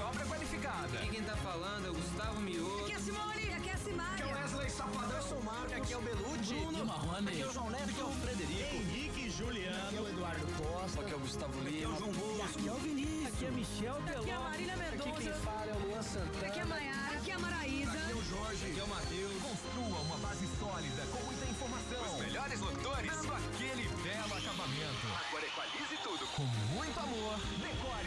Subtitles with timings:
[0.00, 0.98] de obra qualificada.
[0.98, 2.84] Aqui quem tá falando é o Gustavo Mioto.
[2.84, 4.14] Aqui é a Simone, aqui é a Simária.
[4.14, 5.16] Aqui é o Wesley Safadão.
[5.16, 5.72] Eu sou o Marcos.
[5.74, 6.54] Aqui é o Belucci.
[6.54, 7.28] Bruno Marrone.
[7.28, 7.90] Aqui é o João Neto.
[7.90, 8.74] Aqui é o Frederico.
[8.76, 9.86] Henrique Juliano.
[9.88, 11.00] Aqui é o Eduardo Costa.
[11.00, 11.92] Aqui é o Gustavo Aqui é Lima.
[11.92, 12.58] o João Bosco.
[12.58, 13.26] Aqui é o Vinícius.
[13.26, 14.20] Aqui é Michel Teló.
[14.20, 15.10] Aqui é a Marília Mendonça.
[15.10, 16.46] Aqui quem fala é o Luan Santana.
[16.46, 17.16] Aqui é a Maiara.
[17.18, 17.92] Aqui é a Maraísa.
[17.92, 18.64] Aqui é o Jorge.
[18.70, 19.42] Aqui é o Matheus.
[19.42, 22.14] Construa uma base sólida com muita informação.
[22.14, 25.06] Os melhores locutores dando aquele belo acabamento.
[25.28, 27.36] Agora equalize tudo com muito amor.
[27.60, 27.99] Decore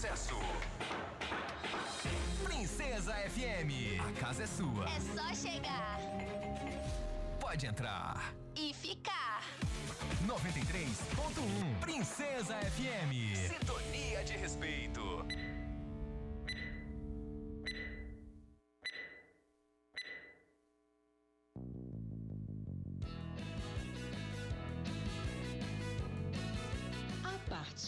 [0.00, 0.34] sucesso.
[2.42, 4.00] Princesa FM.
[4.00, 4.88] A casa é sua.
[4.88, 6.00] É só chegar
[7.38, 8.32] Pode entrar.
[8.56, 9.42] e ficar.
[10.26, 13.36] 93.1 Princesa FM.
[13.36, 15.26] Sintonia de respeito.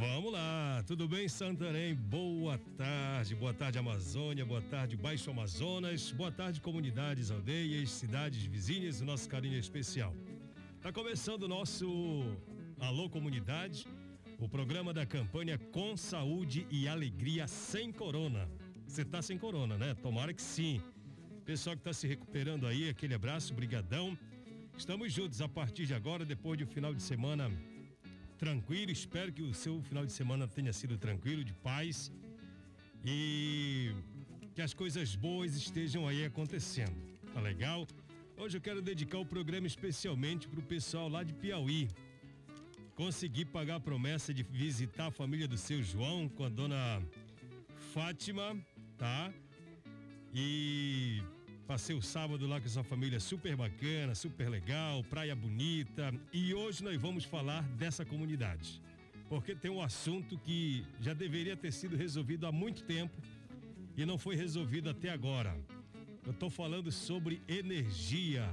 [0.00, 1.94] Vamos lá, tudo bem, Santarém?
[1.94, 9.02] Boa tarde, boa tarde, Amazônia, boa tarde, Baixo Amazonas, boa tarde, comunidades, aldeias, cidades vizinhas,
[9.02, 10.16] nosso carinho especial.
[10.80, 11.86] Tá começando o nosso
[12.78, 13.86] Alô Comunidade,
[14.38, 18.48] o programa da campanha Com Saúde e Alegria Sem Corona.
[18.86, 19.92] Você tá sem corona, né?
[19.92, 20.80] Tomara que sim.
[21.44, 24.16] Pessoal que tá se recuperando aí, aquele abraço, brigadão.
[24.78, 27.52] Estamos juntos a partir de agora, depois de um final de semana
[28.40, 28.90] tranquilo.
[28.90, 32.10] Espero que o seu final de semana tenha sido tranquilo, de paz
[33.04, 33.92] e
[34.54, 36.96] que as coisas boas estejam aí acontecendo.
[37.34, 37.86] Tá legal?
[38.38, 41.86] Hoje eu quero dedicar o programa especialmente pro pessoal lá de Piauí.
[42.94, 47.02] Consegui pagar a promessa de visitar a família do seu João com a dona
[47.92, 48.56] Fátima,
[48.96, 49.32] tá?
[50.34, 51.22] E
[51.70, 56.12] Passei o sábado lá com essa família super bacana, super legal, praia bonita.
[56.32, 58.82] E hoje nós vamos falar dessa comunidade.
[59.28, 63.16] Porque tem um assunto que já deveria ter sido resolvido há muito tempo
[63.96, 65.56] e não foi resolvido até agora.
[66.26, 68.52] Eu estou falando sobre energia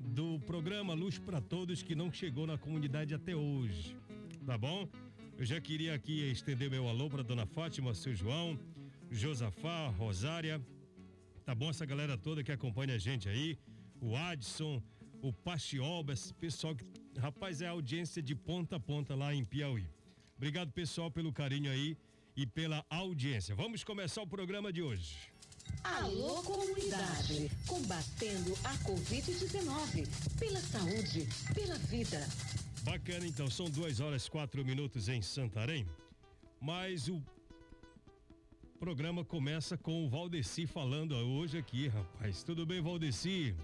[0.00, 3.94] do programa Luz para Todos que não chegou na comunidade até hoje.
[4.46, 4.88] Tá bom?
[5.36, 8.58] Eu já queria aqui estender meu alô para dona Fátima, seu João,
[9.10, 10.58] Josafá, Rosária,
[11.44, 13.58] Tá bom essa galera toda que acompanha a gente aí,
[14.00, 14.82] o Adson,
[15.20, 16.86] o Pachioba, esse pessoal que,
[17.18, 19.86] rapaz, é audiência de ponta a ponta lá em Piauí.
[20.38, 21.98] Obrigado, pessoal, pelo carinho aí
[22.34, 23.54] e pela audiência.
[23.54, 25.34] Vamos começar o programa de hoje.
[25.82, 32.26] Alô Comunidade, combatendo a Covid-19, pela saúde, pela vida.
[32.82, 35.86] Bacana, então, são duas horas quatro minutos em Santarém,
[36.58, 37.22] mas o
[38.84, 42.44] programa começa com o Valdeci falando hoje aqui, rapaz.
[42.44, 43.56] Tudo bem, Valdeci?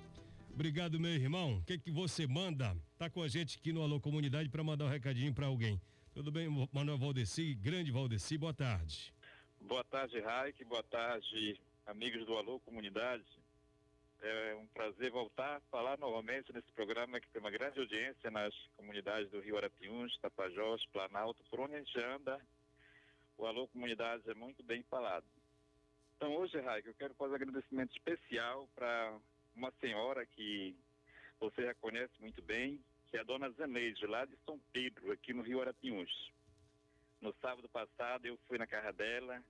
[0.50, 1.58] Obrigado, meu irmão.
[1.58, 2.74] O que que você manda?
[2.96, 5.78] Tá com a gente aqui no Alô Comunidade para mandar um recadinho para alguém.
[6.14, 7.54] Tudo bem, Manuel Valdeci?
[7.54, 9.12] Grande Valdeci, boa tarde.
[9.60, 10.64] Boa tarde, Raik.
[10.64, 13.26] Boa tarde, amigos do Alô Comunidade.
[14.22, 18.54] É um prazer voltar a falar novamente nesse programa que tem uma grande audiência nas
[18.74, 22.40] comunidades do Rio Arapiuns, Tapajós, Planalto, por onde a gente anda.
[23.40, 25.24] O Alô Comunidade é muito bem falado.
[26.14, 29.18] Então hoje, Raik, eu quero fazer um agradecimento especial para
[29.56, 30.76] uma senhora que
[31.40, 32.78] você já conhece muito bem,
[33.08, 36.30] que é a dona Zeneide, lá de São Pedro, aqui no Rio Arapiuns.
[37.18, 39.42] No sábado passado eu fui na casa dela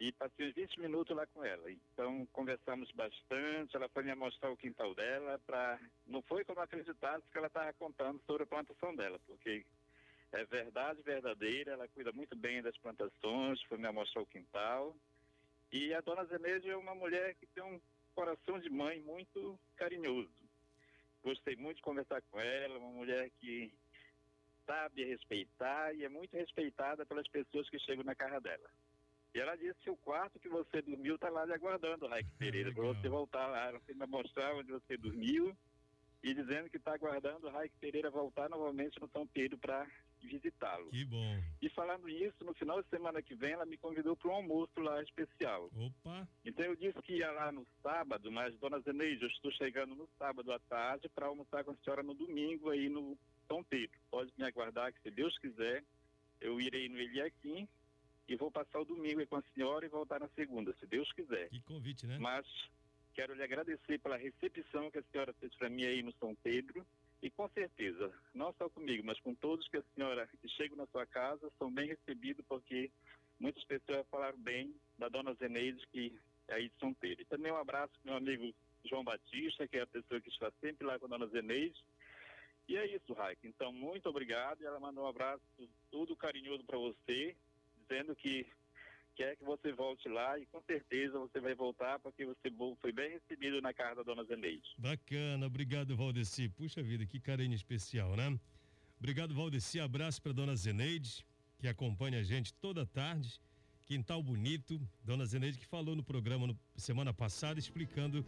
[0.00, 1.70] e passei uns 20 minutos lá com ela.
[1.70, 5.78] Então conversamos bastante, ela foi me mostrar o quintal dela, pra...
[6.06, 9.66] não foi como acreditasse que ela estava contando sobre a plantação dela, porque
[10.32, 14.96] é verdade verdadeira, ela cuida muito bem das plantações, foi me mostrar o quintal.
[15.70, 17.80] E a dona Zeneide é uma mulher que tem um
[18.14, 20.30] coração de mãe muito carinhoso.
[21.22, 23.72] Gostei muito de conversar com ela, uma mulher que
[24.66, 28.70] sabe respeitar e é muito respeitada pelas pessoas que chegam na casa dela.
[29.34, 32.72] E ela disse que o quarto que você dormiu está lá lhe aguardando, Raik Pereira,
[32.72, 33.68] para você voltar lá.
[33.68, 35.56] Ela foi me mostrar onde você dormiu
[36.22, 39.86] e dizendo que está aguardando o Raik Pereira voltar novamente no São Pedro para
[40.26, 40.90] visitá-lo.
[40.90, 41.40] Que bom.
[41.60, 44.80] E falando nisso, no final de semana que vem, ela me convidou para um almoço
[44.80, 45.70] lá especial.
[45.74, 46.28] Opa!
[46.44, 50.08] Então eu disse que ia lá no sábado, mas, dona Zeneide, eu estou chegando no
[50.18, 53.16] sábado à tarde para almoçar com a senhora no domingo aí no
[53.46, 53.98] São Pedro.
[54.10, 55.84] Pode me aguardar que, se Deus quiser,
[56.40, 57.68] eu irei no Eliaquim
[58.28, 61.12] e vou passar o domingo aí com a senhora e voltar na segunda, se Deus
[61.12, 61.48] quiser.
[61.48, 62.18] Que convite, né?
[62.18, 62.46] Mas
[63.14, 66.86] quero lhe agradecer pela recepção que a senhora fez para mim aí no São Pedro.
[67.22, 71.06] E com certeza, não só comigo, mas com todos que a senhora que na sua
[71.06, 72.90] casa, são bem recebidos, porque
[73.38, 77.22] muitas pessoas falaram bem da dona Zeneide, que é aí de Pedro.
[77.22, 78.52] E também um abraço para meu amigo
[78.84, 81.80] João Batista, que é a pessoa que está sempre lá com a dona Zeneide.
[82.68, 83.46] E é isso, Raik.
[83.46, 84.60] Então, muito obrigado.
[84.60, 85.42] E ela mandou um abraço
[85.90, 87.36] tudo carinhoso para você,
[87.76, 88.46] dizendo que
[89.14, 92.50] quer que você volte lá e com certeza você vai voltar porque você
[92.80, 94.68] foi bem recebido na casa da dona Zeneide.
[94.78, 96.48] Bacana, obrigado Valdeci.
[96.48, 98.38] Puxa vida, que carinho especial, né?
[98.98, 101.24] Obrigado Valdeci, abraço para dona Zeneide,
[101.58, 103.40] que acompanha a gente toda tarde.
[103.86, 108.24] Quintal Bonito, dona Zeneide que falou no programa no, semana passada explicando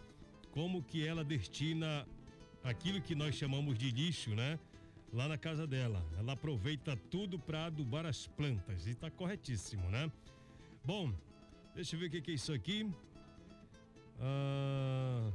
[0.50, 2.06] como que ela destina
[2.62, 4.58] aquilo que nós chamamos de lixo, né?
[5.12, 6.04] Lá na casa dela.
[6.18, 10.10] Ela aproveita tudo para adubar as plantas e está corretíssimo, né?
[10.86, 11.10] Bom,
[11.74, 12.86] deixa eu ver o que, que é isso aqui.
[14.20, 15.30] Ah,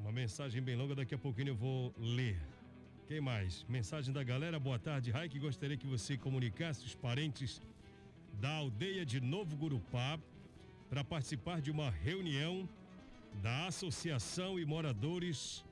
[0.00, 2.36] uma mensagem bem longa, daqui a pouquinho eu vou ler.
[3.06, 3.64] Quem mais?
[3.68, 5.38] Mensagem da galera, boa tarde, Raik.
[5.38, 7.62] Gostaria que você comunicasse os parentes
[8.40, 10.18] da aldeia de Novo Gurupá
[10.90, 12.68] para participar de uma reunião
[13.40, 15.64] da Associação e Moradores,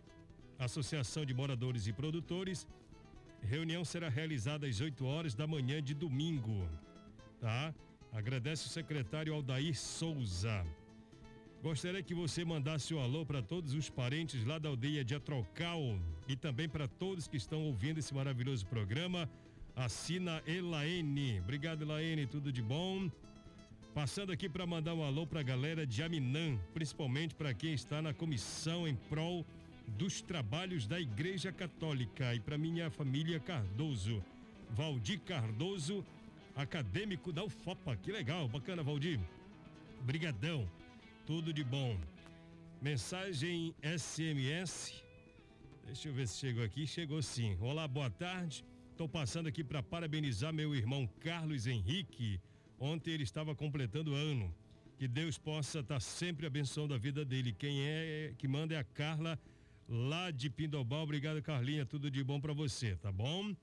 [0.60, 2.68] Associação de Moradores e Produtores.
[3.42, 6.68] Reunião será realizada às 8 horas da manhã de domingo,
[7.40, 7.74] tá?
[8.12, 10.64] Agradece o secretário Aldair Souza.
[11.62, 15.14] Gostaria que você mandasse o um alô para todos os parentes lá da aldeia de
[15.14, 19.30] Atrocal e também para todos que estão ouvindo esse maravilhoso programa.
[19.74, 21.40] Assina Elaine.
[21.40, 22.26] Obrigado, Elaine.
[22.26, 23.10] Tudo de bom.
[23.94, 28.02] Passando aqui para mandar um alô para a galera de Aminã, principalmente para quem está
[28.02, 29.46] na comissão em prol
[29.86, 34.22] dos trabalhos da Igreja Católica e para minha família Cardoso.
[34.70, 36.04] Valdir Cardoso,
[36.56, 37.96] acadêmico da UFOPA.
[37.96, 39.20] Que legal, bacana, Valdir.
[40.02, 40.68] Brigadão.
[41.26, 41.96] Tudo de bom.
[42.80, 45.02] Mensagem SMS.
[45.86, 46.86] Deixa eu ver se chegou aqui.
[46.86, 47.56] Chegou sim.
[47.60, 48.64] Olá, boa tarde.
[48.90, 52.40] Estou passando aqui para parabenizar meu irmão Carlos Henrique.
[52.78, 54.52] Ontem ele estava completando ano.
[54.98, 57.52] Que Deus possa estar tá sempre abençoando a vida dele.
[57.52, 59.38] Quem é que manda é a Carla,
[59.92, 61.02] lá de Pindobal.
[61.02, 61.84] Obrigado, Carlinha.
[61.84, 63.54] Tudo de bom para você, tá bom?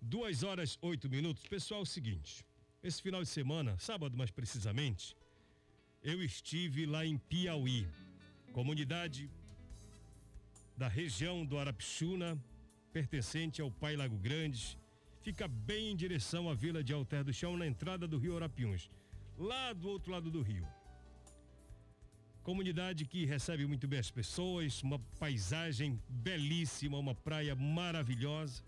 [0.00, 1.46] Duas horas, oito minutos.
[1.46, 2.44] Pessoal, é o seguinte.
[2.82, 5.14] Esse final de semana, sábado mais precisamente,
[6.02, 7.86] eu estive lá em Piauí,
[8.52, 9.30] comunidade
[10.76, 12.42] da região do Arapixuna,
[12.90, 14.78] pertencente ao Pai Lago Grande,
[15.20, 18.90] fica bem em direção à vila de Alter do Chão, na entrada do rio Arapiuns,
[19.38, 20.66] lá do outro lado do rio.
[22.42, 28.62] Comunidade que recebe muito bem as pessoas, uma paisagem belíssima, uma praia maravilhosa.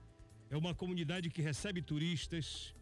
[0.51, 2.75] É uma comunidade que recebe turistas,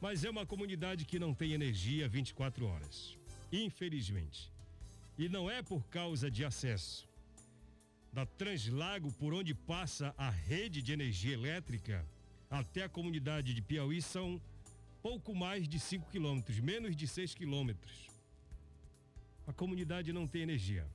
[0.00, 3.18] mas é uma comunidade que não tem energia 24 horas
[3.52, 4.52] infelizmente.
[5.16, 7.08] E não é por causa de acesso.
[8.12, 12.06] Da Translago, por onde passa a rede de energia elétrica,
[12.50, 14.40] até a comunidade de Piauí são
[15.02, 18.08] pouco mais de 5 quilômetros, menos de 6 quilômetros.
[19.48, 20.86] A comunidade não tem energia.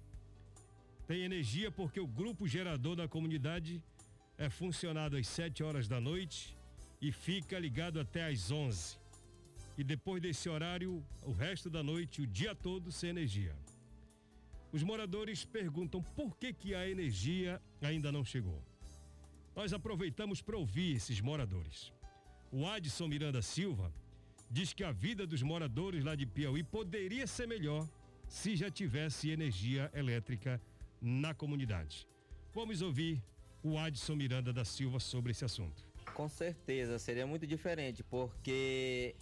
[1.05, 3.83] Tem energia porque o grupo gerador da comunidade
[4.37, 6.55] é funcionado às 7 horas da noite
[7.01, 9.03] e fica ligado até às 11
[9.77, 13.55] e depois desse horário, o resto da noite, o dia todo sem energia.
[14.71, 18.61] Os moradores perguntam por que, que a energia ainda não chegou.
[19.55, 21.91] Nós aproveitamos para ouvir esses moradores.
[22.51, 23.91] O Adson Miranda Silva
[24.49, 27.87] diz que a vida dos moradores lá de Piauí poderia ser melhor
[28.27, 30.61] se já tivesse energia elétrica
[31.01, 32.07] na comunidade.
[32.53, 33.21] Vamos ouvir
[33.63, 35.83] o Adson Miranda da Silva sobre esse assunto.
[36.13, 39.15] Com certeza, seria muito diferente, porque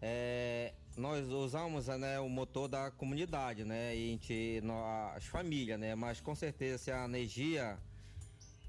[0.00, 3.96] é, nós usamos né, o motor da comunidade, né?
[3.96, 4.62] E a gente,
[5.14, 5.94] as famílias, né?
[5.94, 7.78] Mas com certeza se a energia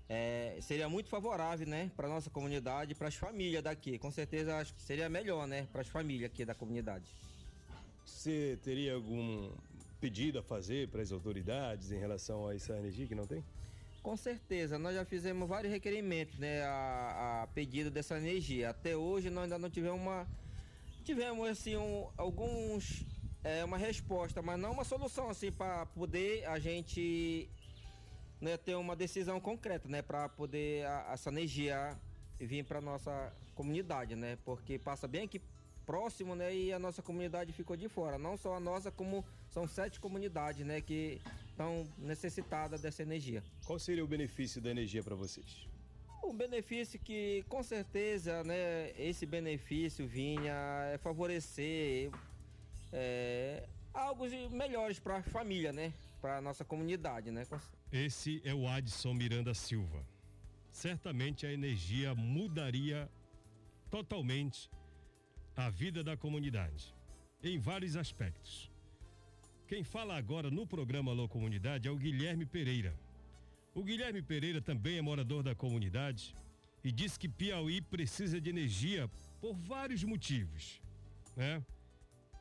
[0.08, 1.92] é, seria muito favorável, né?
[1.96, 3.98] Para nossa comunidade, para as famílias daqui.
[4.00, 5.68] Com certeza acho que seria melhor, né?
[5.72, 7.06] Para as famílias aqui da comunidade.
[8.06, 9.52] Você teria algum
[10.00, 13.44] pedido a fazer para as autoridades em relação a essa energia que não tem?
[14.04, 16.62] Com certeza, nós já fizemos vários requerimentos, né?
[16.64, 18.70] A, a pedido dessa energia.
[18.70, 20.28] Até hoje nós ainda não tivemos uma
[21.04, 23.06] tivemos assim um, alguns
[23.44, 27.48] é, uma resposta, mas não uma solução assim para poder a gente
[28.42, 31.96] né, ter uma decisão concreta, né, para poder a, essa energia
[32.40, 34.38] vir para nossa comunidade, né?
[34.44, 35.42] Porque passa bem aqui
[35.86, 36.56] próximo, né?
[36.56, 38.18] E a nossa comunidade ficou de fora.
[38.18, 40.82] Não só a nossa, como são sete comunidades, né?
[40.82, 43.44] Que estão necessitadas dessa energia.
[43.66, 45.68] Qual seria o benefício da energia para vocês?
[46.24, 48.92] O benefício que, com certeza, né?
[48.98, 50.56] Esse benefício vinha
[50.94, 52.10] é favorecer
[52.92, 55.94] é, algo melhores para a família, né?
[56.20, 57.46] Para nossa comunidade, né?
[57.92, 60.04] Esse é o Adson Miranda Silva.
[60.72, 63.10] Certamente a energia mudaria
[63.90, 64.70] totalmente
[65.56, 66.94] a vida da comunidade,
[67.42, 68.70] em vários aspectos.
[69.68, 72.94] Quem fala agora no programa Alô Comunidade é o Guilherme Pereira.
[73.74, 76.36] O Guilherme Pereira também é morador da comunidade
[76.84, 79.10] e diz que Piauí precisa de energia
[79.40, 80.82] por vários motivos,
[81.36, 81.64] né?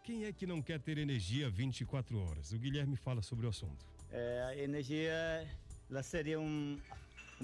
[0.02, 2.52] Quem é que não quer ter energia 24 horas?
[2.52, 3.86] O Guilherme fala sobre o assunto.
[4.10, 5.48] É, a energia
[5.88, 6.78] ela seria um,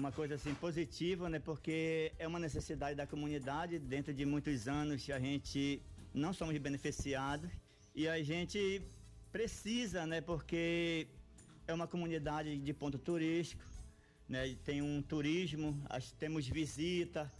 [0.01, 1.37] uma coisa assim positiva, né?
[1.37, 3.77] Porque é uma necessidade da comunidade.
[3.77, 5.79] Dentro de muitos anos a gente
[6.11, 7.51] não somos beneficiados
[7.93, 8.81] e a gente
[9.31, 10.19] precisa, né?
[10.19, 11.07] Porque
[11.67, 13.63] é uma comunidade de ponto turístico,
[14.27, 14.55] né?
[14.65, 15.79] Tem um turismo,
[16.17, 17.31] temos visita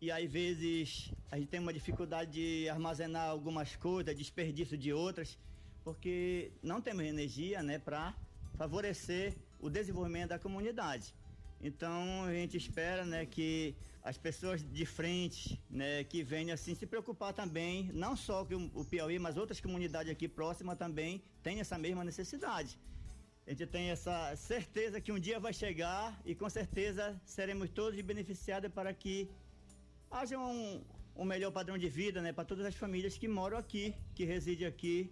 [0.00, 5.38] e às vezes a gente tem uma dificuldade de armazenar algumas coisas, desperdício de outras,
[5.84, 7.78] porque não temos energia, né?
[7.78, 8.14] Para
[8.56, 11.14] favorecer o desenvolvimento da comunidade.
[11.60, 16.86] Então a gente espera, né, que as pessoas de frente, né, que venham assim se
[16.86, 21.76] preocupar também, não só que o, Piauí, mas outras comunidades aqui próximas também têm essa
[21.76, 22.78] mesma necessidade.
[23.46, 28.00] A gente tem essa certeza que um dia vai chegar e com certeza seremos todos
[28.00, 29.28] beneficiados para que
[30.10, 30.82] haja um,
[31.16, 34.66] um melhor padrão de vida, né, para todas as famílias que moram aqui, que residem
[34.66, 35.10] aqui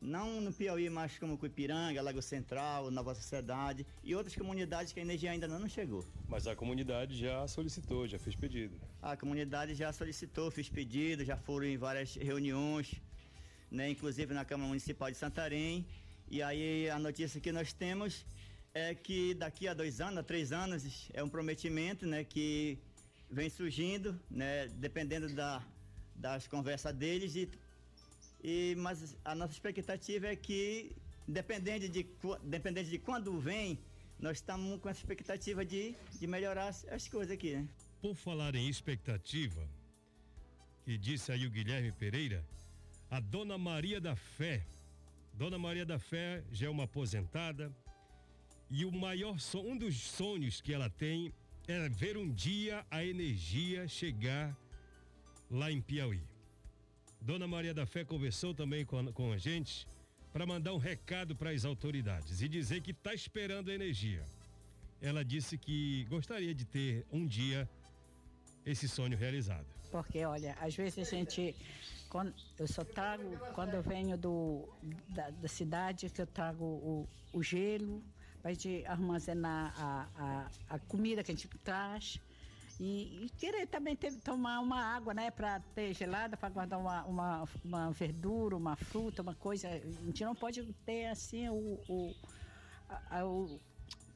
[0.00, 5.02] não no Piauí, mas como Cuipiranga, Lago Central, Nova Sociedade e outras comunidades que a
[5.02, 6.04] energia ainda não chegou.
[6.26, 8.80] Mas a comunidade já solicitou, já fez pedido.
[9.02, 12.94] A comunidade já solicitou, fez pedido, já foram em várias reuniões,
[13.70, 15.86] né, inclusive na Câmara Municipal de Santarém.
[16.30, 18.24] E aí a notícia que nós temos
[18.72, 22.78] é que daqui a dois anos, a três anos, é um prometimento, né, que
[23.30, 25.62] vem surgindo, né, dependendo da,
[26.14, 27.48] das conversas deles e
[28.42, 32.06] e, mas a nossa expectativa é que, dependendo de,
[32.42, 33.78] dependendo de quando vem,
[34.18, 37.68] nós estamos com a expectativa de, de melhorar as coisas aqui, né?
[38.00, 39.68] Por falar em expectativa,
[40.84, 42.44] que disse aí o Guilherme Pereira,
[43.10, 44.66] a Dona Maria da Fé.
[45.34, 47.74] Dona Maria da Fé já é uma aposentada
[48.70, 51.32] e o maior um dos sonhos que ela tem
[51.66, 54.56] é ver um dia a energia chegar
[55.50, 56.29] lá em Piauí.
[57.20, 59.86] Dona Maria da Fé conversou também com a, com a gente
[60.32, 64.24] para mandar um recado para as autoridades e dizer que está esperando a energia.
[65.02, 67.68] Ela disse que gostaria de ter um dia
[68.64, 69.66] esse sonho realizado.
[69.90, 71.54] Porque, olha, às vezes a gente.
[72.08, 74.68] Quando, eu só trago, quando eu venho do,
[75.08, 78.02] da, da cidade, que eu trago o, o gelo,
[78.42, 78.52] para
[78.86, 82.20] armazenar a, a, a comida que a gente traz
[82.80, 87.04] e, e querer também ter, tomar uma água, né, para ter gelada, para guardar uma,
[87.04, 89.68] uma, uma, verdura, uma fruta, uma coisa.
[89.68, 92.14] A gente não pode ter assim o, o,
[92.88, 93.60] a, o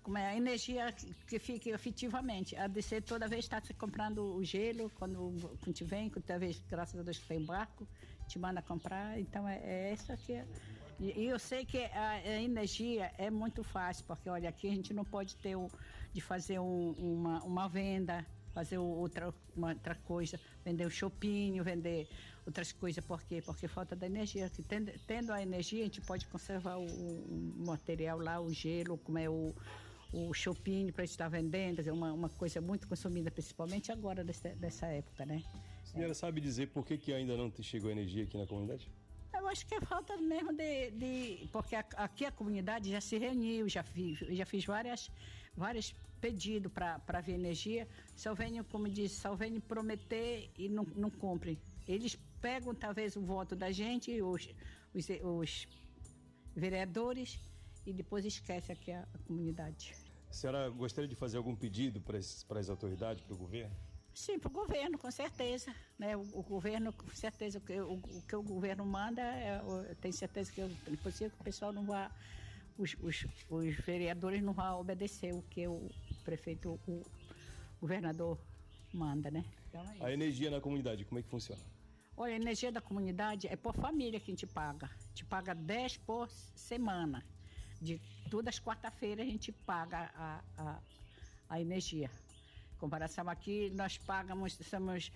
[0.03, 0.95] como é, a energia
[1.27, 2.57] que fique efetivamente.
[2.57, 6.99] A DC toda vez está comprando o gelo, quando, quando gente vem, toda vez, graças
[6.99, 7.87] a Deus, que tem barco,
[8.27, 9.21] te manda comprar.
[9.21, 10.47] Então é, é essa que é.
[10.99, 14.95] E, eu sei que a, a, energia é muito fácil, porque olha, aqui a gente
[14.95, 15.69] não pode ter o,
[16.15, 22.09] de fazer um, uma, uma venda fazer outra, uma outra coisa, vender o chopinho, vender
[22.47, 23.05] outras coisas.
[23.05, 23.43] Por quê?
[23.45, 24.49] Porque falta da energia.
[24.49, 28.97] Que tendo, tendo a energia, a gente pode conservar o, o material lá, o gelo,
[28.99, 29.55] como é o,
[30.13, 34.87] o chopinho para estar vendendo, é uma, uma coisa muito consumida, principalmente agora dessa, dessa
[34.87, 35.43] época, né?
[35.83, 36.15] A senhora é.
[36.15, 38.89] sabe dizer por que, que ainda não chegou energia aqui na comunidade?
[39.37, 40.93] Eu acho que é falta mesmo de.
[40.93, 45.11] de porque aqui a comunidade já se reuniu, já fiz, já fiz várias,
[45.57, 45.93] várias
[46.25, 51.59] pedido para ver energia, só venho, como disse, só venho prometer e não, não cumprem.
[51.87, 54.49] Eles pegam talvez o voto da gente, os,
[54.95, 55.69] os, os
[56.57, 57.39] vereadores,
[57.85, 59.95] e depois esquece aqui a, a comunidade.
[60.31, 62.19] A senhora gostaria de fazer algum pedido para
[62.59, 63.77] as autoridades, para o governo?
[64.15, 65.75] Sim, para o governo, com certeza.
[65.99, 66.17] Né?
[66.17, 69.95] O, o, governo, com certeza, o que o, o, que o governo manda, é, eu
[69.97, 72.11] tenho certeza que, eu, que o pessoal não vai.
[72.77, 75.89] Os, os, os vereadores não vão obedecer o que o,
[76.25, 77.03] prefeito, o
[77.81, 78.39] governador
[78.93, 79.45] manda, né?
[79.69, 81.63] Então é a energia na comunidade, como é que funciona?
[82.17, 84.87] Olha, a energia da comunidade é por família que a gente paga.
[84.87, 87.25] A gente paga 10 por semana.
[87.81, 88.01] De
[88.31, 90.79] todas as quarta-feiras a gente paga a, a,
[91.49, 92.09] a energia.
[92.73, 95.11] Em comparação aqui, nós pagamos, somos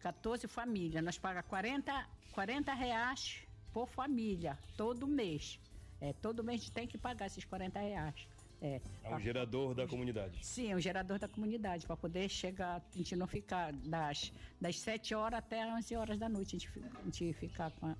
[0.00, 5.60] 14 famílias, nós pagamos 40, 40 reais por família, todo mês.
[6.00, 8.26] É, todo mês a gente tem que pagar esses 40 reais.
[8.64, 10.38] É, É um gerador da comunidade.
[10.42, 14.80] Sim, é um gerador da comunidade, para poder chegar, a gente não ficar das, das
[14.80, 17.96] 7 horas até as 11 horas da noite, a gente, a gente ficar com a,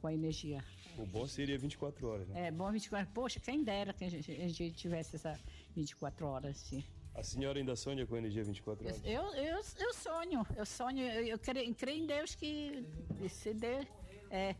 [0.00, 0.64] com a energia.
[0.98, 2.48] O bom seria 24 horas, né?
[2.48, 5.38] É bom 24 Poxa, quem dera que a gente, a gente tivesse essa
[5.76, 6.84] 24 horas, assim.
[7.14, 9.00] A senhora ainda sonha com energia 24 horas?
[9.04, 12.84] Eu, eu, eu sonho, eu sonho, eu, eu creio, creio em Deus que
[13.28, 13.86] se Deus.
[14.30, 14.56] É,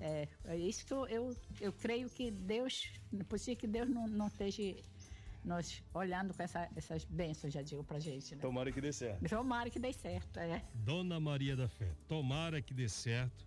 [0.00, 4.28] é, é isso que eu, eu, creio que Deus, é possível que Deus não, não
[4.28, 4.74] esteja
[5.44, 8.40] nós olhando com essa, essas bênçãos, já digo pra gente, né?
[8.40, 9.28] Tomara que dê certo.
[9.28, 10.62] Tomara que dê certo, é.
[10.74, 13.46] Dona Maria da Fé, tomara que dê certo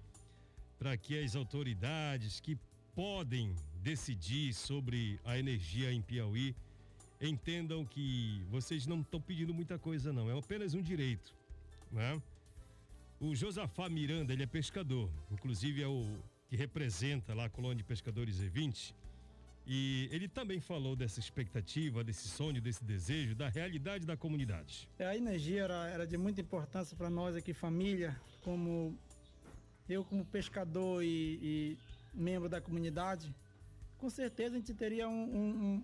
[0.77, 2.57] para que as autoridades que
[2.95, 6.55] podem decidir sobre a energia em Piauí
[7.21, 11.33] entendam que vocês não estão pedindo muita coisa não, é apenas um direito,
[11.91, 12.21] né?
[13.19, 16.05] O Josafá Miranda, ele é pescador, inclusive é o
[16.53, 18.93] que representa lá a colônia de pescadores E20,
[19.65, 24.87] e ele também falou dessa expectativa, desse sonho, desse desejo, da realidade da comunidade.
[24.99, 28.95] É, A energia era, era de muita importância para nós aqui, família, como
[29.89, 31.77] eu como pescador e, e
[32.13, 33.33] membro da comunidade,
[33.97, 35.83] com certeza a gente teria um- um- um-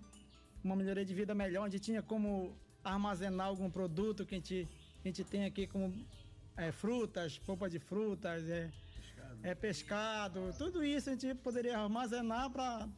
[0.62, 4.68] uma melhoria de vida melhor, a gente tinha como armazenar algum produto que a gente,
[5.04, 5.92] a gente tem aqui como
[6.56, 8.70] é, frutas, polpa de frutas, é,
[9.42, 12.88] é pescado, tudo isso a gente poderia armazenar para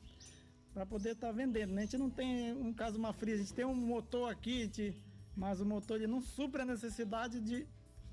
[0.75, 1.71] para poder estar vendendo.
[1.75, 1.83] Né?
[1.83, 4.65] A gente não tem, um caso, uma frisa, a gente tem um motor aqui, a
[4.65, 4.95] gente-
[5.37, 7.67] mas o motor ele não supre a necessidade de,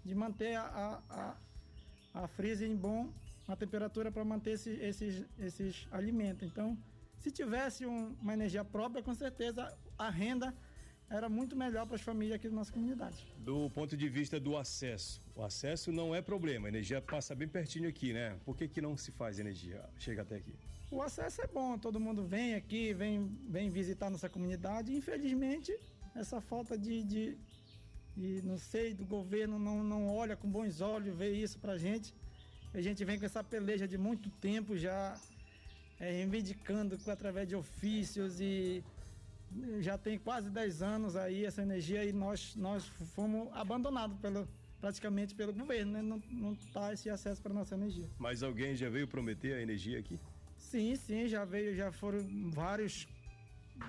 [0.03, 0.63] de manter a,
[1.09, 1.37] a,
[2.13, 3.13] a, a frisa em bom,
[3.47, 6.45] uma temperatura para manter esse- esses, esses alimentos.
[6.45, 6.77] Então,
[7.17, 10.53] se tivesse um- uma energia própria, com certeza a renda
[11.09, 13.25] era muito melhor para as famílias aqui da nossa comunidade.
[13.39, 17.47] Do ponto de vista do acesso, o acesso não é problema, a energia passa bem
[17.47, 18.37] pertinho aqui, né?
[18.45, 19.83] Por que, que não se faz energia?
[19.97, 20.53] Chega até aqui.
[20.91, 24.93] O acesso é bom, todo mundo vem aqui, vem, vem visitar nossa comunidade.
[24.93, 25.75] Infelizmente,
[26.15, 27.37] essa falta de, de,
[28.15, 32.13] de, não sei, do governo não, não olha com bons olhos, vê isso pra gente.
[32.73, 35.19] A gente vem com essa peleja de muito tempo já,
[35.99, 38.83] é, reivindicando através de ofícios e
[39.81, 42.85] já tem quase 10 anos aí essa energia e nós, nós
[43.15, 44.47] fomos abandonados pelo,
[44.79, 46.01] praticamente pelo governo, né?
[46.01, 48.07] Não, não tá esse acesso para nossa energia.
[48.17, 50.19] Mas alguém já veio prometer a energia aqui?
[50.57, 52.19] Sim, sim, já veio, já foram
[52.51, 53.07] vários,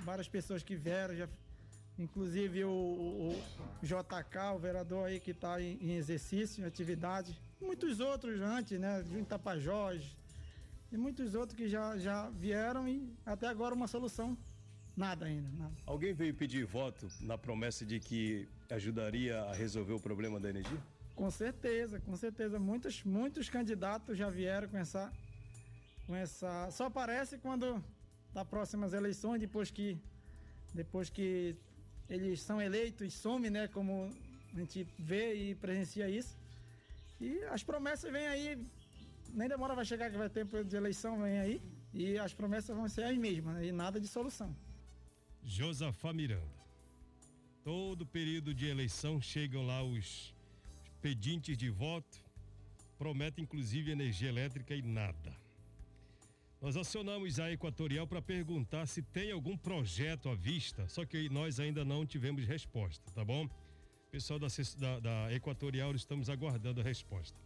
[0.05, 1.29] várias pessoas que vieram, já,
[1.99, 3.31] inclusive o, o-
[3.83, 8.79] o JK, o vereador aí que está em, em exercício, em atividade, muitos outros antes,
[8.79, 10.17] né, de Tapajós,
[10.93, 14.37] e muitos outros que já, já vieram e até agora uma solução,
[15.01, 15.75] nada ainda, nada.
[15.87, 20.81] Alguém veio pedir voto na promessa de que ajudaria a resolver o problema da energia?
[21.21, 22.59] Com certeza, com certeza.
[22.59, 25.03] Muitos, muitos candidatos já vieram com essa.
[26.07, 26.71] Com essa.
[26.71, 27.83] Só aparece quando
[28.33, 29.99] das próximas eleições, depois que.
[30.83, 31.57] Depois que
[32.09, 33.67] eles são eleitos, some, né?
[33.69, 33.93] Como
[34.55, 36.37] a gente vê e presencia isso.
[37.21, 38.49] E as promessas vêm aí.
[39.33, 41.63] Nem demora vai chegar que vai ter tempo de eleição, vem aí.
[41.93, 44.55] E as promessas vão ser as mesmas, né, e nada de solução.
[45.45, 46.61] Josafá Miranda.
[47.63, 50.35] Todo período de eleição chegam lá os
[51.01, 52.23] pedintes de voto,
[52.99, 55.35] prometem inclusive energia elétrica e nada.
[56.61, 61.59] Nós acionamos a Equatorial para perguntar se tem algum projeto à vista, só que nós
[61.59, 63.49] ainda não tivemos resposta, tá bom?
[64.11, 67.39] Pessoal da, da, da Equatorial, estamos aguardando a resposta.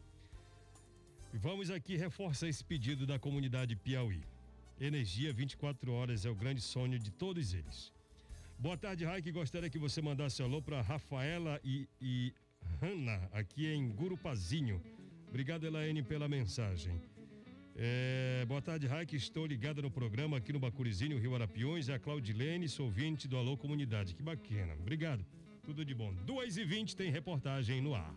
[1.33, 4.23] Vamos aqui reforçar esse pedido da comunidade Piauí.
[4.81, 7.93] Energia 24 horas é o grande sonho de todos eles.
[8.59, 9.31] Boa tarde, Raik.
[9.31, 12.33] Gostaria que você mandasse alô para Rafaela e, e
[12.81, 14.83] Hanna, aqui em Gurupazinho.
[15.29, 17.01] Obrigado, Elaine, pela mensagem.
[17.77, 19.15] É, boa tarde, Raik.
[19.17, 21.89] Estou ligada no programa aqui no Bacurizinho, Rio Arapiões.
[21.89, 24.15] É a Claudilene, sou ouvinte do Alô Comunidade.
[24.15, 24.75] Que bacana.
[24.75, 25.25] Obrigado.
[25.65, 26.13] Tudo de bom.
[26.25, 28.15] 2 e 20 tem reportagem no ar.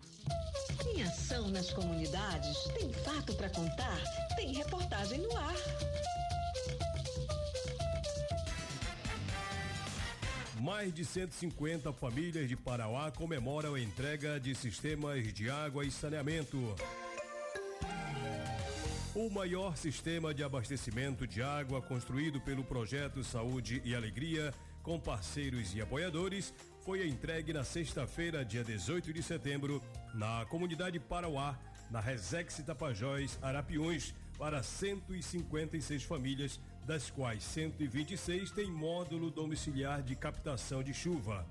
[0.84, 2.58] Tem ação nas comunidades?
[2.78, 4.00] Tem fato para contar?
[4.36, 5.56] Tem reportagem no ar.
[10.68, 16.76] Mais de 150 famílias de Parauá comemoram a entrega de sistemas de água e saneamento.
[19.16, 24.54] O maior sistema de abastecimento de água construído pelo projeto Saúde e Alegria,
[24.84, 26.54] com parceiros e apoiadores,
[26.84, 29.82] foi entregue na sexta-feira, dia 18 de setembro,
[30.14, 31.58] na comunidade Parauá,
[31.90, 40.82] na Resex Tapajós, Arapiões, para 156 famílias das quais 126 têm módulo domiciliar de captação
[40.82, 41.46] de chuva.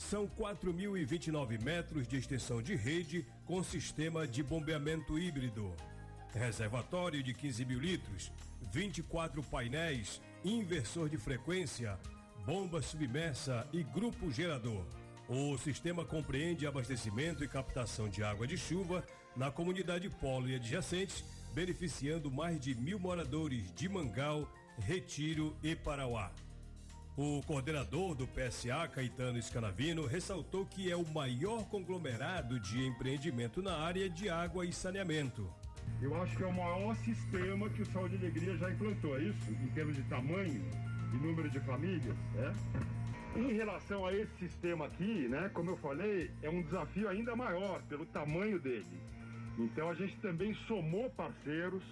[0.00, 5.72] São 4.029 metros de extensão de rede com sistema de bombeamento híbrido.
[6.34, 8.32] Reservatório de 15 mil litros,
[8.72, 11.96] 24 painéis, inversor de frequência,
[12.44, 14.84] bomba submersa e grupo gerador.
[15.28, 19.04] O sistema compreende abastecimento e captação de água de chuva
[19.36, 26.30] na comunidade Polo e adjacentes, beneficiando mais de mil moradores de Mangal, Retiro e Parauá.
[27.16, 33.76] O coordenador do PSA, Caetano Scanavino, ressaltou que é o maior conglomerado de empreendimento na
[33.76, 35.48] área de água e saneamento.
[36.02, 39.22] Eu acho que é o maior sistema que o Saúde e Alegria já implantou, é
[39.22, 39.50] isso?
[39.52, 40.60] Em termos de tamanho
[41.12, 43.38] e número de famílias, é?
[43.38, 47.80] Em relação a esse sistema aqui, né, como eu falei, é um desafio ainda maior
[47.82, 49.00] pelo tamanho dele.
[49.56, 51.84] Então a gente também somou parceiros,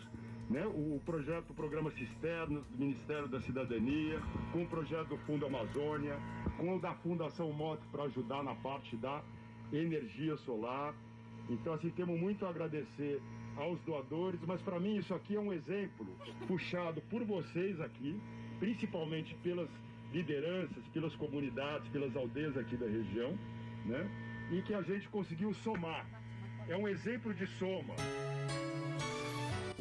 [0.52, 4.20] né, o projeto, o programa Cisternas do Ministério da Cidadania,
[4.52, 6.14] com o projeto do Fundo Amazônia,
[6.58, 9.22] com o da Fundação Moto para ajudar na parte da
[9.72, 10.94] energia solar.
[11.48, 13.20] Então assim temos muito a agradecer
[13.56, 16.06] aos doadores, mas para mim isso aqui é um exemplo
[16.46, 18.20] puxado por vocês aqui,
[18.60, 19.70] principalmente pelas
[20.12, 23.36] lideranças, pelas comunidades, pelas aldeias aqui da região,
[23.86, 24.06] né?
[24.50, 26.06] E que a gente conseguiu somar.
[26.68, 27.94] É um exemplo de soma.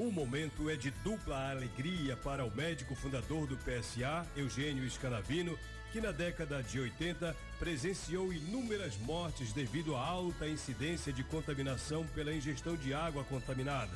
[0.02, 5.56] O momento é de dupla alegria para o médico fundador do PSA, Eugênio Scanavino,
[5.92, 12.34] que na década de 80 presenciou inúmeras mortes devido à alta incidência de contaminação pela
[12.34, 13.96] ingestão de água contaminada.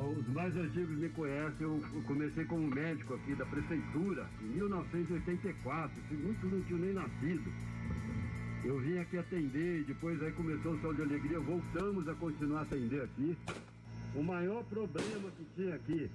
[0.00, 6.14] Os mais antigos me conhecem, eu comecei como médico aqui da prefeitura em 1984, se
[6.14, 7.52] muitos não tinham nem nascido.
[8.64, 12.60] Eu vim aqui atender e depois aí começou o Sol de Alegria, voltamos a continuar
[12.60, 13.36] a atender aqui.
[14.18, 16.10] O maior problema que tinha aqui,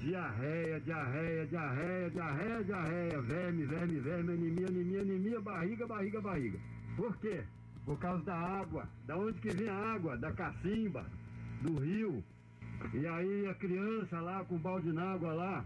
[0.00, 6.58] diarreia, diarreia, diarreia, diarreia, diarreia, verme, verme, verme, anemia, anemia, anemia, barriga, barriga, barriga.
[6.94, 7.42] Por quê?
[7.86, 8.86] Por causa da água.
[9.06, 10.18] Da onde que vem a água?
[10.18, 11.06] Da cacimba,
[11.62, 12.22] do rio.
[12.92, 15.64] E aí a criança lá com o balde água lá.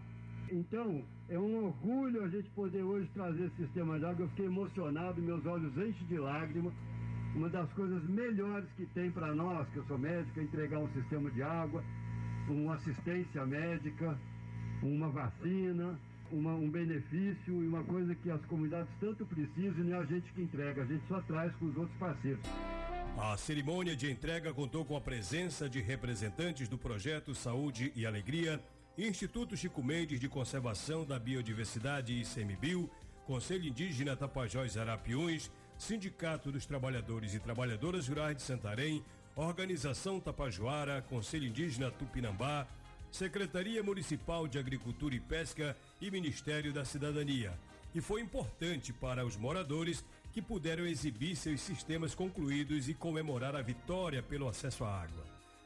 [0.52, 4.22] Então, é um orgulho a gente poder hoje trazer esse sistema de água.
[4.22, 6.72] Eu fiquei emocionado, meus olhos enchem de lágrimas.
[7.34, 10.92] Uma das coisas melhores que tem para nós, que eu sou médico, é entregar um
[10.92, 11.82] sistema de água,
[12.48, 14.18] uma assistência médica,
[14.82, 15.98] uma vacina,
[16.30, 20.30] uma, um benefício e uma coisa que as comunidades tanto precisam e é a gente
[20.32, 22.42] que entrega, a gente só traz com os outros parceiros.
[23.16, 28.60] A cerimônia de entrega contou com a presença de representantes do projeto Saúde e Alegria,
[28.96, 32.90] Instituto Chico Mendes de Conservação da Biodiversidade ICMBio,
[33.26, 35.50] Conselho Indígena Tapajós Arapiuns,
[35.82, 42.68] Sindicato dos Trabalhadores e Trabalhadoras Rurais de Santarém, Organização Tapajoara, Conselho Indígena Tupinambá,
[43.10, 47.58] Secretaria Municipal de Agricultura e Pesca e Ministério da Cidadania.
[47.92, 53.60] E foi importante para os moradores que puderam exibir seus sistemas concluídos e comemorar a
[53.60, 55.24] vitória pelo acesso à água.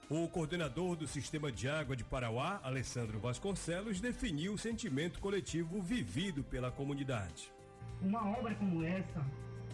[0.08, 6.42] O coordenador do Sistema de Água de Parauá, Alessandro Vasconcelos, definiu o sentimento coletivo vivido
[6.42, 7.52] pela comunidade.
[8.00, 9.22] Uma obra como essa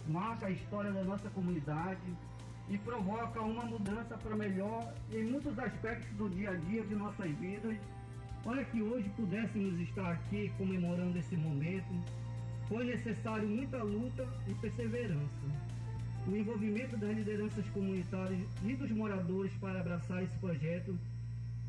[0.07, 2.01] marca a história da nossa comunidade
[2.69, 7.29] e provoca uma mudança para melhor em muitos aspectos do dia a dia de nossas
[7.37, 7.77] vidas.
[8.43, 11.93] Para que hoje pudéssemos estar aqui comemorando esse momento,
[12.67, 15.73] foi necessário muita luta e perseverança.
[16.27, 20.97] O envolvimento das lideranças comunitárias e dos moradores para abraçar esse projeto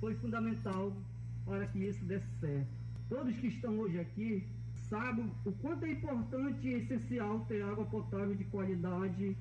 [0.01, 0.93] foi fundamental
[1.45, 2.69] para que isso desse certo.
[3.09, 4.47] Todos que estão hoje aqui
[4.95, 9.37] sabem o quanto é importante e essencial ter água potável de qualidade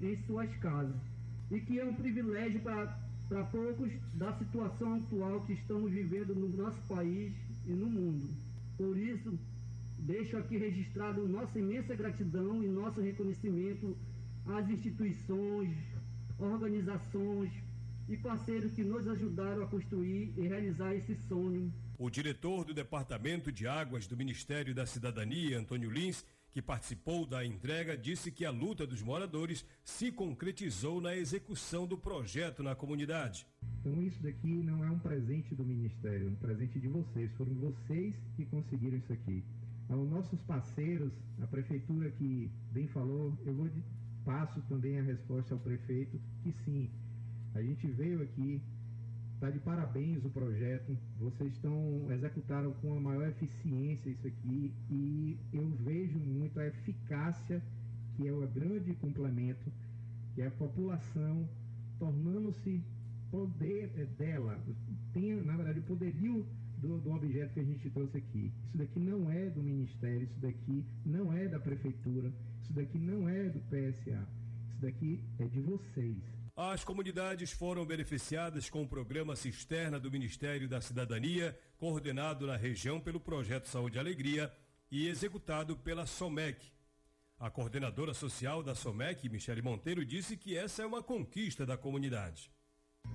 [0.00, 1.00] em suas casas
[1.48, 6.80] e que é um privilégio para poucos da situação atual que estamos vivendo no nosso
[6.88, 7.32] país
[7.64, 8.28] e no mundo.
[8.76, 9.38] Por isso,
[9.96, 13.96] deixo aqui registrado nossa imensa gratidão e nosso reconhecimento
[14.44, 15.72] às instituições,
[16.36, 17.52] organizações
[18.08, 21.72] e parceiros que nos ajudaram a construir e realizar esse sonho.
[21.98, 27.42] O diretor do Departamento de Águas do Ministério da Cidadania, Antônio Lins, que participou da
[27.42, 33.46] entrega, disse que a luta dos moradores se concretizou na execução do projeto na comunidade.
[33.80, 37.32] Então isso daqui não é um presente do Ministério, é um presente de vocês.
[37.32, 39.42] Foram vocês que conseguiram isso aqui.
[39.88, 43.70] Aos nossos parceiros, a prefeitura que bem falou, eu vou
[44.22, 46.90] passo também a resposta ao prefeito que sim,
[47.54, 48.60] a gente veio aqui,
[49.36, 55.38] está de parabéns o projeto, vocês estão executaram com a maior eficiência isso aqui e
[55.52, 57.62] eu vejo muito a eficácia
[58.16, 59.70] que é o grande complemento
[60.34, 61.46] que é a população
[61.98, 62.82] tornando-se
[63.30, 64.58] poder dela,
[65.12, 66.46] tem na verdade o poderio
[66.78, 68.52] do, do objeto que a gente trouxe aqui.
[68.64, 73.28] Isso daqui não é do Ministério, isso daqui não é da Prefeitura, isso daqui não
[73.28, 74.26] é do PSA.
[74.68, 76.35] Isso daqui é de vocês.
[76.56, 82.98] As comunidades foram beneficiadas com o programa Cisterna do Ministério da Cidadania, coordenado na região
[82.98, 84.50] pelo Projeto Saúde e Alegria
[84.90, 86.72] e executado pela SOMEC.
[87.38, 92.50] A coordenadora social da SOMEC, Michele Monteiro, disse que essa é uma conquista da comunidade.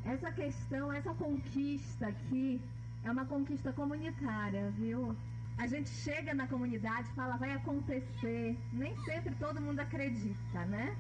[0.06, 2.62] Essa questão, essa conquista aqui
[3.04, 5.17] é uma conquista comunitária, viu?
[5.58, 8.56] A gente chega na comunidade, fala vai acontecer.
[8.71, 10.95] Nem sempre todo mundo acredita, né?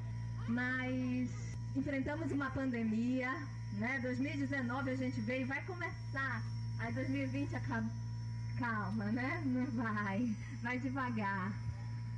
[0.47, 3.31] Mas enfrentamos uma pandemia,
[3.73, 3.99] né?
[4.01, 6.43] 2019 a gente veio, vai começar.
[6.79, 7.89] Aí 2020 acaba.
[8.57, 9.41] Calma, né?
[9.45, 10.35] Não vai.
[10.61, 11.51] Vai devagar.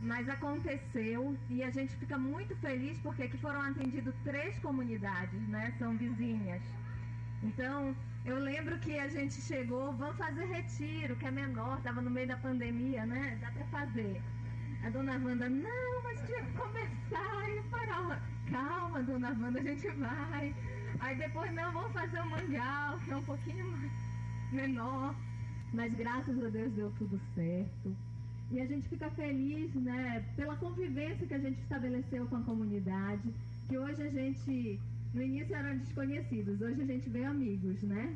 [0.02, 5.74] Mas aconteceu e a gente fica muito feliz porque aqui foram atendidas três comunidades, né?
[5.80, 6.62] São vizinhas.
[7.42, 12.10] Então, eu lembro que a gente chegou, vamos fazer retiro, que é menor, estava no
[12.10, 13.38] meio da pandemia, né?
[13.40, 14.22] Dá para fazer.
[14.86, 18.22] A dona Wanda, não, mas tinha que começar e parar.
[18.50, 20.56] Calma, dona Wanda, a gente vai.
[21.00, 23.92] Aí depois, não, vamos fazer o um mangal, que é um pouquinho mais
[24.52, 25.16] menor.
[25.74, 27.96] Mas graças a Deus deu tudo certo.
[28.52, 33.34] E a gente fica feliz, né, pela convivência que a gente estabeleceu com a comunidade,
[33.68, 34.80] que hoje a gente,
[35.14, 38.16] no início eram desconhecidos, hoje a gente vê amigos, né?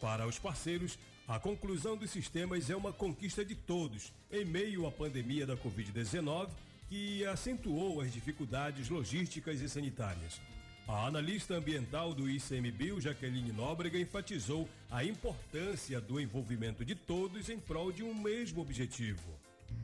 [0.00, 0.96] Para os parceiros,
[1.26, 6.48] a conclusão dos sistemas é uma conquista de todos, em meio à pandemia da Covid-19,
[6.90, 10.40] que acentuou as dificuldades logísticas e sanitárias.
[10.88, 17.60] A analista ambiental do ICMBio, Jaqueline Nóbrega, enfatizou a importância do envolvimento de todos em
[17.60, 19.30] prol de um mesmo objetivo.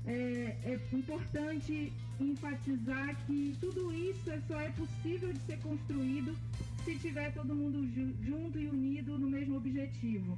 [0.04, 6.36] É, é, importante enfatizar que tudo isso é só é possível de ser construído
[6.84, 7.88] se tiver todo mundo
[8.24, 10.36] junto e unido no mesmo objetivo.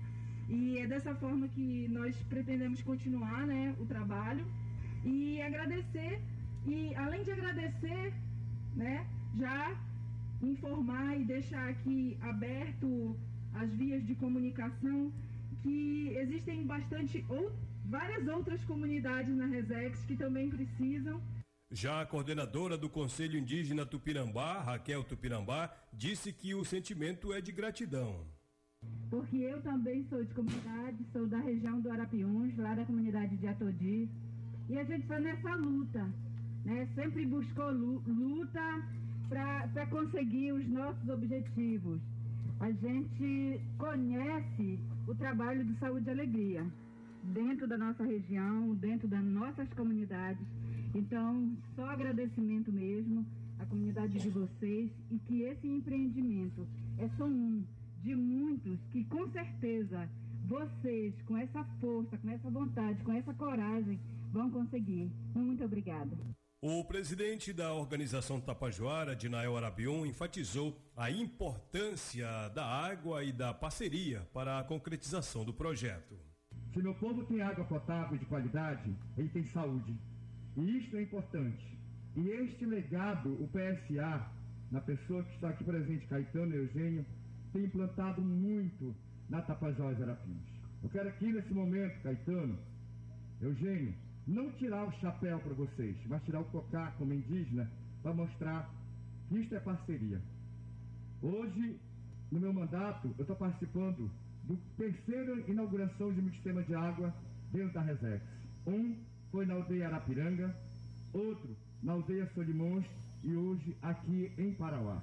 [0.50, 4.46] E é dessa forma que nós pretendemos continuar né, o trabalho
[5.02, 6.20] e agradecer.
[6.66, 8.14] E além de agradecer,
[8.74, 9.76] né, já
[10.42, 13.16] informar e deixar aqui aberto
[13.54, 15.12] as vias de comunicação
[15.62, 17.52] que existem bastante ou
[17.86, 21.20] várias outras comunidades na Resex que também precisam.
[21.70, 27.52] Já a coordenadora do Conselho Indígena Tupinambá, Raquel Tupinambá, disse que o sentimento é de
[27.52, 28.26] gratidão.
[29.10, 33.46] Porque eu também sou de comunidade, sou da região do Arapiuns, lá da comunidade de
[33.46, 34.08] Atodi,
[34.68, 36.08] e a gente foi nessa luta,
[36.68, 36.86] né?
[36.94, 38.82] Sempre buscou luta
[39.28, 41.98] para conseguir os nossos objetivos.
[42.60, 46.66] A gente conhece o trabalho do Saúde e Alegria
[47.22, 50.44] dentro da nossa região, dentro das nossas comunidades.
[50.94, 53.24] Então, só agradecimento mesmo
[53.58, 56.66] à comunidade de vocês e que esse empreendimento
[56.98, 57.64] é só um
[58.02, 60.08] de muitos que com certeza
[60.46, 63.98] vocês, com essa força, com essa vontade, com essa coragem,
[64.32, 65.10] vão conseguir.
[65.34, 66.37] Muito obrigada.
[66.60, 74.26] O presidente da organização Tapajoara, Dinael Arabion, enfatizou a importância da água e da parceria
[74.34, 76.18] para a concretização do projeto.
[76.74, 79.96] Se meu povo tem água potável de qualidade, ele tem saúde.
[80.56, 81.78] E isto é importante.
[82.16, 84.28] E este legado, o PSA,
[84.72, 87.06] na pessoa que está aqui presente, Caetano Eugênio,
[87.52, 88.96] tem implantado muito
[89.28, 90.42] na Tapajós Arapins.
[90.82, 92.58] Eu quero aqui nesse momento, Caetano,
[93.40, 93.94] Eugênio,
[94.28, 97.68] não tirar o chapéu para vocês, mas tirar o cocá como indígena
[98.02, 98.70] para mostrar
[99.28, 100.20] que isto é parceria.
[101.22, 101.80] Hoje,
[102.30, 104.10] no meu mandato, eu estou participando
[104.44, 107.12] do terceira inauguração de um sistema de água
[107.50, 108.22] dentro da Resex.
[108.66, 108.96] Um
[109.32, 110.54] foi na aldeia Arapiranga,
[111.12, 112.84] outro na aldeia Solimões
[113.24, 115.02] e hoje aqui em Parauá,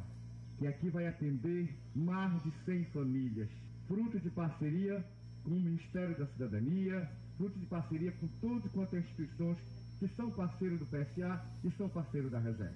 [0.60, 3.50] que aqui vai atender mais de 100 famílias,
[3.88, 5.04] fruto de parceria
[5.44, 9.58] com o Ministério da Cidadania, fruto de parceria com todas quantas instituições
[10.00, 12.74] que são parceiros do PSA e são parceiros da Reserva.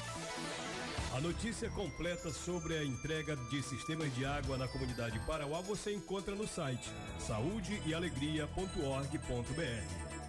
[1.14, 6.36] A notícia completa sobre a entrega de sistemas de água na comunidade Parauá você encontra
[6.36, 10.20] no site saudeealegria.org.br.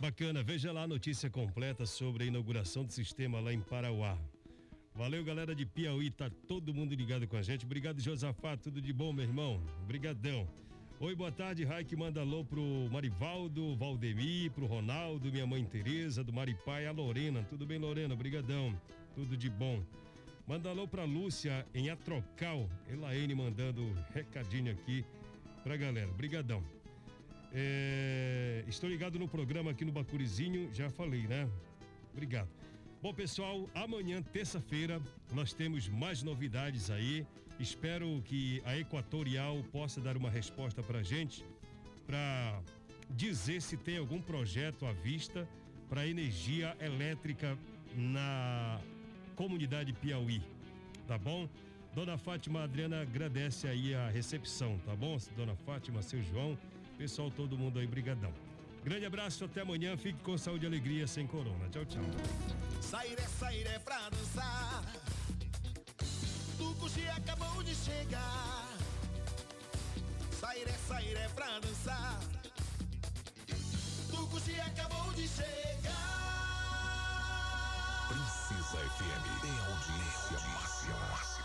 [0.00, 4.18] Bacana, veja lá a notícia completa sobre a inauguração do sistema lá em Parauá.
[4.94, 7.64] Valeu, galera de Piauí, tá todo mundo ligado com a gente.
[7.64, 9.62] Obrigado, Josafá, tudo de bom, meu irmão.
[9.82, 10.46] Obrigadão.
[11.00, 16.32] Oi, boa tarde, Raik manda alô pro Marivaldo, Valdemir, pro Ronaldo, minha mãe Tereza, do
[16.32, 17.42] Maripai, a Lorena.
[17.50, 18.14] Tudo bem, Lorena?
[18.14, 18.72] Brigadão.
[19.12, 19.82] Tudo de bom.
[20.46, 22.70] Manda alô pra Lúcia em Atrocal.
[22.88, 25.04] Elaine mandando recadinho aqui
[25.64, 26.12] pra galera.
[26.12, 26.62] Brigadão.
[27.52, 31.50] É, estou ligado no programa aqui no Bacurizinho, já falei, né?
[32.12, 32.48] Obrigado.
[33.02, 35.02] Bom, pessoal, amanhã, terça-feira,
[35.32, 37.26] nós temos mais novidades aí
[37.58, 41.44] Espero que a Equatorial possa dar uma resposta para gente,
[42.06, 42.60] para
[43.10, 45.48] dizer se tem algum projeto à vista
[45.88, 47.56] para energia elétrica
[47.94, 48.80] na
[49.36, 50.42] comunidade Piauí,
[51.06, 51.48] tá bom?
[51.94, 55.16] Dona Fátima Adriana agradece aí a recepção, tá bom?
[55.36, 56.58] Dona Fátima, seu João,
[56.98, 58.32] pessoal, todo mundo aí, brigadão.
[58.84, 61.68] Grande abraço, até amanhã, fique com saúde e alegria, sem corona.
[61.70, 62.02] Tchau, tchau.
[62.80, 64.82] Sairé, sairé pra dançar
[66.84, 68.68] hoje acabou de chegar.
[70.38, 72.20] Sairé, sairé pra dançar.
[74.10, 75.94] Tucuxi acabou de chegar.
[78.08, 80.98] Precisa FM é audiência máxima.
[81.10, 81.44] máxima.